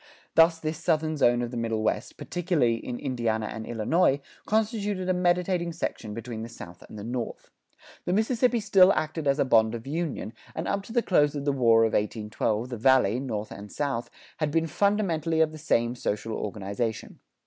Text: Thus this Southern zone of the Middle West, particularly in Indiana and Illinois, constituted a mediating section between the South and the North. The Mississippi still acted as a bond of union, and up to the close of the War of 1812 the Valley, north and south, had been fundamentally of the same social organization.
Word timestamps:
Thus 0.33 0.59
this 0.59 0.79
Southern 0.79 1.15
zone 1.15 1.43
of 1.43 1.51
the 1.51 1.57
Middle 1.57 1.83
West, 1.83 2.17
particularly 2.17 2.77
in 2.83 2.97
Indiana 2.97 3.45
and 3.45 3.67
Illinois, 3.67 4.19
constituted 4.47 5.07
a 5.07 5.13
mediating 5.13 5.71
section 5.71 6.15
between 6.15 6.41
the 6.41 6.49
South 6.49 6.81
and 6.89 6.97
the 6.97 7.03
North. 7.03 7.51
The 8.05 8.13
Mississippi 8.13 8.61
still 8.61 8.91
acted 8.93 9.27
as 9.27 9.37
a 9.37 9.45
bond 9.45 9.75
of 9.75 9.85
union, 9.85 10.33
and 10.55 10.67
up 10.67 10.81
to 10.85 10.91
the 10.91 11.03
close 11.03 11.35
of 11.35 11.45
the 11.45 11.51
War 11.51 11.83
of 11.83 11.93
1812 11.93 12.69
the 12.69 12.77
Valley, 12.77 13.19
north 13.19 13.51
and 13.51 13.71
south, 13.71 14.09
had 14.37 14.49
been 14.49 14.65
fundamentally 14.65 15.39
of 15.39 15.51
the 15.51 15.59
same 15.59 15.93
social 15.93 16.31
organization. 16.33 17.19